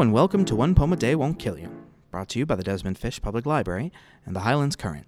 and 0.00 0.12
welcome 0.12 0.46
to 0.46 0.56
One 0.56 0.74
Poem 0.74 0.94
a 0.94 0.96
Day 0.96 1.14
Won't 1.14 1.38
Kill 1.38 1.58
You, 1.58 1.70
brought 2.10 2.30
to 2.30 2.38
you 2.38 2.46
by 2.46 2.56
the 2.56 2.64
Desmond 2.64 2.96
Fish 2.96 3.20
Public 3.20 3.44
Library 3.44 3.92
and 4.24 4.34
the 4.34 4.40
Highlands 4.40 4.74
Current. 4.74 5.06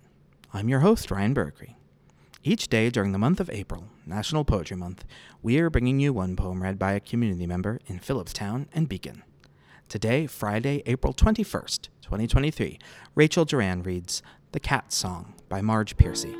I'm 0.52 0.68
your 0.68 0.80
host, 0.80 1.10
Ryan 1.10 1.34
Biracree. 1.34 1.74
Each 2.45 2.68
day 2.68 2.91
during 2.91 3.12
the 3.12 3.18
month 3.18 3.41
of 3.41 3.48
April, 3.48 3.88
National 4.04 4.45
Poetry 4.45 4.77
Month, 4.77 5.06
we 5.42 5.59
are 5.59 5.70
bringing 5.70 6.00
you 6.00 6.12
one 6.12 6.36
poem 6.36 6.62
read 6.62 6.78
by 6.78 6.92
a 6.92 7.00
community 7.00 7.46
member 7.46 7.80
in 7.86 7.98
Philipstown 7.98 8.68
and 8.74 8.91
Beacon. 8.91 9.24
Today, 9.88 10.27
Friday, 10.27 10.82
April 10.84 11.14
21st, 11.14 11.88
2023, 12.02 12.78
Rachel 13.14 13.46
Duran 13.46 13.82
reads 13.82 14.23
The 14.52 14.60
Cat 14.60 14.92
Song 14.92 15.34
by 15.48 15.62
Marge 15.62 15.96
Piercy. 15.96 16.37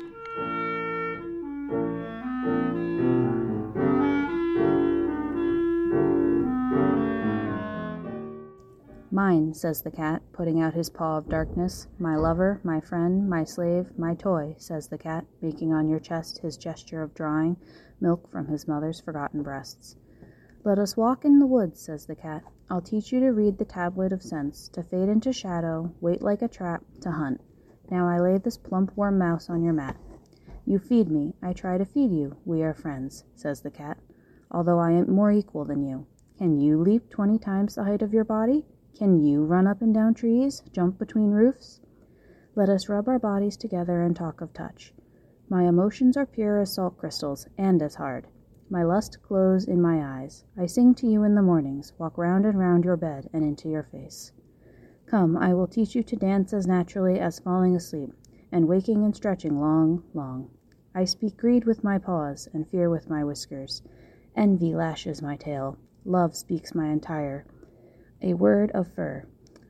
Mine, 9.21 9.53
says 9.53 9.81
the 9.81 9.91
cat, 9.91 10.21
putting 10.31 10.61
out 10.61 10.73
his 10.73 10.89
paw 10.89 11.17
of 11.17 11.27
darkness. 11.27 11.87
My 11.99 12.15
lover, 12.15 12.61
my 12.63 12.79
friend, 12.79 13.29
my 13.29 13.43
slave, 13.43 13.87
my 13.97 14.15
toy, 14.15 14.55
says 14.57 14.87
the 14.87 14.97
cat, 14.97 15.25
making 15.41 15.73
on 15.73 15.89
your 15.89 15.99
chest 15.99 16.39
his 16.39 16.55
gesture 16.55 17.03
of 17.03 17.13
drawing 17.13 17.57
milk 17.99 18.31
from 18.31 18.47
his 18.47 18.65
mother's 18.65 19.01
forgotten 19.01 19.43
breasts. 19.43 19.97
Let 20.63 20.79
us 20.79 20.95
walk 20.95 21.25
in 21.25 21.39
the 21.39 21.45
woods, 21.45 21.81
says 21.81 22.05
the 22.05 22.15
cat. 22.15 22.43
I'll 22.69 22.79
teach 22.79 23.11
you 23.11 23.19
to 23.19 23.33
read 23.33 23.57
the 23.57 23.65
tablet 23.65 24.13
of 24.13 24.23
sense, 24.23 24.69
to 24.69 24.83
fade 24.83 25.09
into 25.09 25.33
shadow, 25.33 25.93
wait 25.99 26.21
like 26.21 26.41
a 26.41 26.47
trap, 26.47 26.85
to 27.01 27.11
hunt. 27.11 27.41
Now 27.91 28.07
I 28.07 28.21
lay 28.21 28.37
this 28.37 28.57
plump 28.57 28.95
warm 28.95 29.17
mouse 29.17 29.49
on 29.49 29.61
your 29.61 29.73
mat. 29.73 29.97
You 30.65 30.79
feed 30.79 31.11
me, 31.11 31.33
I 31.43 31.51
try 31.51 31.77
to 31.77 31.83
feed 31.83 32.11
you, 32.11 32.37
we 32.45 32.63
are 32.63 32.73
friends, 32.73 33.25
says 33.35 33.59
the 33.59 33.69
cat, 33.69 33.97
although 34.49 34.79
I 34.79 34.91
am 34.91 35.11
more 35.11 35.33
equal 35.33 35.65
than 35.65 35.83
you. 35.83 36.07
Can 36.37 36.57
you 36.57 36.79
leap 36.79 37.09
twenty 37.09 37.37
times 37.37 37.75
the 37.75 37.83
height 37.83 38.01
of 38.01 38.13
your 38.13 38.23
body? 38.23 38.63
Can 38.95 39.23
you 39.23 39.45
run 39.45 39.67
up 39.67 39.81
and 39.81 39.93
down 39.93 40.13
trees, 40.13 40.61
jump 40.73 40.97
between 40.97 41.31
roofs? 41.31 41.79
Let 42.55 42.69
us 42.69 42.89
rub 42.89 43.07
our 43.07 43.19
bodies 43.19 43.55
together 43.55 44.01
and 44.01 44.15
talk 44.15 44.41
of 44.41 44.53
touch. 44.53 44.93
My 45.47 45.63
emotions 45.67 46.17
are 46.17 46.25
pure 46.25 46.59
as 46.59 46.73
salt 46.73 46.97
crystals, 46.97 47.47
and 47.57 47.81
as 47.81 47.95
hard. 47.95 48.27
My 48.69 48.83
lust 48.83 49.17
glows 49.23 49.65
in 49.65 49.81
my 49.81 50.21
eyes. 50.21 50.43
I 50.57 50.65
sing 50.65 50.93
to 50.95 51.07
you 51.07 51.23
in 51.23 51.35
the 51.35 51.41
mornings, 51.41 51.93
walk 51.97 52.17
round 52.17 52.45
and 52.45 52.59
round 52.59 52.85
your 52.85 52.97
bed 52.97 53.29
and 53.31 53.43
into 53.43 53.69
your 53.69 53.83
face. 53.83 54.31
Come, 55.05 55.37
I 55.37 55.53
will 55.53 55.67
teach 55.67 55.95
you 55.95 56.03
to 56.03 56.15
dance 56.15 56.53
as 56.53 56.67
naturally 56.67 57.19
as 57.19 57.39
falling 57.39 57.75
asleep, 57.75 58.13
and 58.51 58.67
waking 58.67 59.03
and 59.05 59.15
stretching 59.15 59.59
long, 59.59 60.03
long. 60.13 60.49
I 60.93 61.05
speak 61.05 61.37
greed 61.37 61.65
with 61.65 61.83
my 61.83 61.97
paws, 61.97 62.47
and 62.53 62.67
fear 62.67 62.89
with 62.89 63.09
my 63.09 63.23
whiskers. 63.23 63.81
Envy 64.35 64.75
lashes 64.75 65.21
my 65.21 65.35
tail. 65.35 65.77
Love 66.05 66.35
speaks 66.35 66.75
my 66.75 66.89
entire 66.89 67.45
a 68.21 68.33
word 68.33 68.71
of 68.71 68.87
fur. 68.95 69.25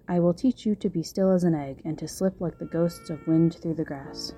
I 0.08 0.20
will 0.20 0.34
teach 0.34 0.66
you 0.66 0.76
to 0.76 0.90
be 0.90 1.04
still 1.04 1.32
as 1.32 1.44
an 1.44 1.54
egg, 1.54 1.82
and 1.86 1.98
to 2.00 2.08
slip 2.08 2.42
like 2.42 2.58
the 2.58 2.66
ghosts 2.66 3.10
of 3.10 3.26
wind 3.28 3.56
through 3.62 3.76
the 3.76 3.86
grass. 3.86 4.34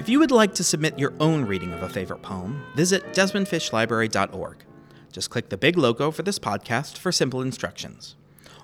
If 0.00 0.08
you 0.08 0.18
would 0.20 0.30
like 0.30 0.54
to 0.54 0.64
submit 0.64 0.98
your 0.98 1.12
own 1.20 1.44
reading 1.44 1.74
of 1.74 1.82
a 1.82 1.88
favorite 1.88 2.22
poem, 2.22 2.64
visit 2.74 3.12
desmondfishlibrary.org. 3.12 4.64
Just 5.12 5.28
click 5.28 5.50
the 5.50 5.58
big 5.58 5.76
logo 5.76 6.10
for 6.10 6.22
this 6.22 6.38
podcast 6.38 6.96
for 6.96 7.12
simple 7.12 7.42
instructions. 7.42 8.16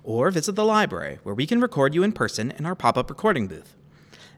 Or 0.02 0.30
visit 0.30 0.52
the 0.54 0.64
library, 0.64 1.18
where 1.22 1.34
we 1.34 1.46
can 1.46 1.60
record 1.60 1.94
you 1.94 2.02
in 2.02 2.12
person 2.12 2.50
in 2.52 2.64
our 2.64 2.74
pop 2.74 2.96
up 2.96 3.10
recording 3.10 3.46
booth. 3.46 3.76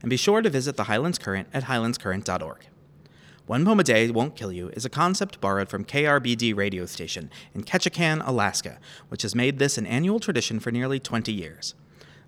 And 0.03 0.11
be 0.11 0.17
sure 0.17 0.43
to 0.43 0.51
visit 0.51 0.77
the 0.77 0.85
Highlands 0.85 1.19
Current 1.19 1.47
at 1.55 1.65
highlandscurrent.org. 1.65 2.67
One 3.47 3.65
Poem 3.65 3.79
a 3.79 3.85
Day 3.85 4.11
Won't 4.11 4.35
Kill 4.35 4.51
You 4.51 4.71
is 4.71 4.85
a 4.85 4.91
concept 4.91 5.41
borrowed 5.41 5.69
from 5.69 5.85
KRBD 5.85 6.57
radio 6.57 6.85
station 6.85 7.31
in 7.55 7.63
Ketchikan, 7.63 8.27
Alaska, 8.27 8.81
which 9.09 9.23
has 9.23 9.37
made 9.37 9.61
this 9.61 9.79
an 9.79 9.87
annual 9.87 10.19
tradition 10.19 10.59
for 10.59 10.73
nearly 10.73 10.99
20 10.99 11.33
years. 11.33 11.77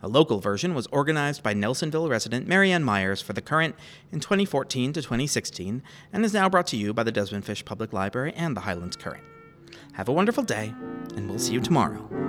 A 0.01 0.07
local 0.07 0.39
version 0.39 0.77
was 0.77 0.87
organized 0.93 1.43
by 1.43 1.55
Nelsonville 1.55 2.09
resident 2.09 2.47
Marianne 2.47 2.85
Myers 2.85 3.21
for 3.21 3.33
the 3.33 3.43
Current 3.43 3.75
in 4.13 4.21
2014 4.21 4.93
to 4.93 5.03
2016 5.03 5.83
and 6.13 6.25
is 6.25 6.33
now 6.33 6.49
brought 6.49 6.69
to 6.69 6.77
you 6.77 6.95
by 6.95 7.03
the 7.03 7.11
Desmond 7.11 7.45
Fish 7.45 7.65
Public 7.65 7.93
Library 7.93 8.33
and 8.37 8.57
the 8.57 8.61
Highlands 8.61 8.95
Current. 8.95 9.25
Have 9.95 10.09
a 10.09 10.13
wonderful 10.13 10.45
day, 10.45 10.73
and 11.17 11.29
we'll 11.29 11.41
see 11.41 11.53
you 11.53 11.61
tomorrow. 11.61 12.28